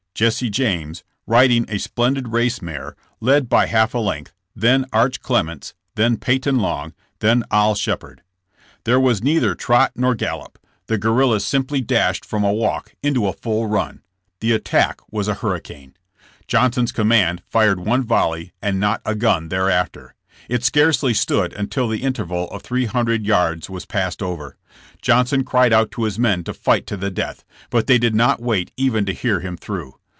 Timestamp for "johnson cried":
25.01-25.73